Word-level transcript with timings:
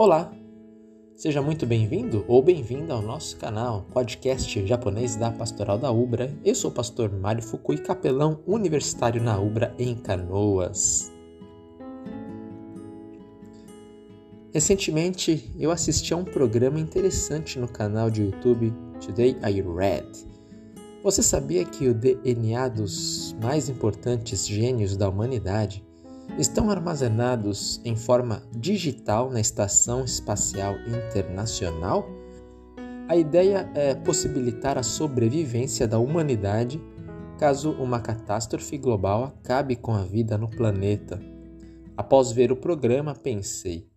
Olá! 0.00 0.32
Seja 1.16 1.42
muito 1.42 1.66
bem-vindo 1.66 2.24
ou 2.28 2.40
bem-vinda 2.40 2.94
ao 2.94 3.02
nosso 3.02 3.36
canal, 3.36 3.84
podcast 3.92 4.64
japonês 4.64 5.16
da 5.16 5.32
Pastoral 5.32 5.76
da 5.76 5.90
Ubra. 5.90 6.32
Eu 6.44 6.54
sou 6.54 6.70
o 6.70 6.72
pastor 6.72 7.10
Mário 7.10 7.42
Fukui, 7.42 7.78
capelão 7.78 8.38
universitário 8.46 9.20
na 9.20 9.36
Ubra 9.40 9.74
em 9.76 9.96
Canoas. 9.96 11.10
Recentemente 14.54 15.52
eu 15.58 15.72
assisti 15.72 16.14
a 16.14 16.16
um 16.16 16.24
programa 16.24 16.78
interessante 16.78 17.58
no 17.58 17.66
canal 17.66 18.08
de 18.08 18.22
YouTube 18.22 18.72
Today 19.04 19.36
I 19.42 19.60
Read. 19.62 20.06
Você 21.02 21.24
sabia 21.24 21.64
que 21.64 21.88
o 21.88 21.94
DNA 21.94 22.68
dos 22.68 23.34
mais 23.42 23.68
importantes 23.68 24.46
gênios 24.46 24.96
da 24.96 25.08
humanidade 25.08 25.87
estão 26.38 26.70
armazenados 26.70 27.80
em 27.84 27.96
forma 27.96 28.42
digital 28.56 29.30
na 29.30 29.40
Estação 29.40 30.04
Espacial 30.04 30.76
Internacional? 30.86 32.08
A 33.08 33.16
ideia 33.16 33.68
é 33.74 33.94
possibilitar 33.94 34.78
a 34.78 34.82
sobrevivência 34.82 35.88
da 35.88 35.98
humanidade 35.98 36.80
caso 37.38 37.72
uma 37.72 38.00
catástrofe 38.00 38.76
global 38.78 39.24
acabe 39.24 39.76
com 39.76 39.94
a 39.94 40.02
vida 40.02 40.36
no 40.36 40.48
planeta. 40.48 41.20
Após 41.96 42.32
ver 42.32 42.52
o 42.52 42.56
programa, 42.56 43.14
pensei: 43.14 43.88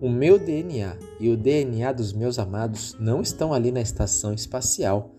o 0.00 0.10
meu 0.10 0.38
DNA 0.38 0.96
e 1.18 1.30
o 1.30 1.36
DNA 1.36 1.92
dos 1.92 2.12
meus 2.12 2.38
amados 2.38 2.96
não 2.98 3.22
estão 3.22 3.52
ali 3.52 3.70
na 3.70 3.80
estação 3.80 4.32
espacial. 4.32 5.14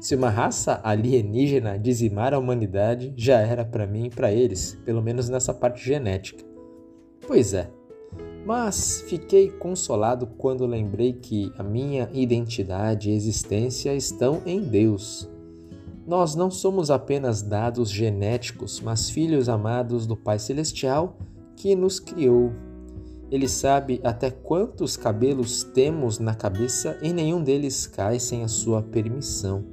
Se 0.00 0.14
uma 0.14 0.30
raça 0.30 0.80
alienígena 0.82 1.78
dizimar 1.78 2.32
a 2.34 2.38
humanidade, 2.38 3.12
já 3.16 3.40
era 3.40 3.64
para 3.64 3.86
mim 3.86 4.06
e 4.06 4.10
para 4.10 4.32
eles, 4.32 4.78
pelo 4.84 5.02
menos 5.02 5.28
nessa 5.28 5.52
parte 5.52 5.84
genética. 5.84 6.44
Pois 7.26 7.54
é, 7.54 7.70
mas 8.44 9.04
fiquei 9.06 9.50
consolado 9.50 10.26
quando 10.26 10.66
lembrei 10.66 11.12
que 11.12 11.52
a 11.56 11.62
minha 11.62 12.08
identidade 12.12 13.10
e 13.10 13.14
existência 13.14 13.94
estão 13.94 14.42
em 14.44 14.60
Deus. 14.60 15.30
Nós 16.04 16.34
não 16.34 16.50
somos 16.50 16.90
apenas 16.90 17.42
dados 17.42 17.88
genéticos, 17.88 18.80
mas 18.80 19.08
filhos 19.08 19.48
amados 19.48 20.06
do 20.06 20.16
Pai 20.16 20.38
Celestial 20.38 21.16
que 21.54 21.76
nos 21.76 22.00
criou. 22.00 22.52
Ele 23.30 23.48
sabe 23.48 24.00
até 24.02 24.30
quantos 24.30 24.96
cabelos 24.96 25.62
temos 25.62 26.18
na 26.18 26.34
cabeça 26.34 26.98
e 27.00 27.12
nenhum 27.12 27.42
deles 27.42 27.86
cai 27.86 28.18
sem 28.18 28.42
a 28.42 28.48
sua 28.48 28.82
permissão. 28.82 29.71